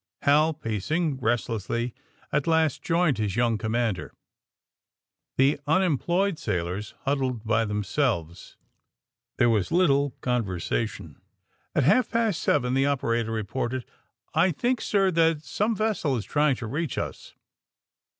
Hal, 0.23 0.55
pacing 0.55 1.17
rest 1.19 1.47
lessly, 1.47 1.93
at 2.31 2.47
last 2.47 2.81
joined 2.81 3.19
his 3.19 3.35
young 3.35 3.59
commander. 3.59 4.15
The 5.37 5.59
unemployed 5.67 6.39
sailors 6.39 6.95
huddled 7.01 7.45
by 7.45 7.65
themselves. 7.65 8.57
There 9.37 9.47
was 9.51 9.71
little 9.71 10.15
conversation. 10.21 11.21
At 11.75 11.83
half 11.83 12.09
past 12.09 12.47
eleven 12.47 12.73
the 12.73 12.87
operator 12.87 13.29
reported: 13.31 13.85
*^I 14.35 14.55
think, 14.55 14.81
sir, 14.81 15.11
that 15.11 15.43
some 15.43 15.75
vessel 15.75 16.17
is 16.17 16.25
trying 16.25 16.55
to 16.55 16.65
reach 16.65 16.97
us." 16.97 17.35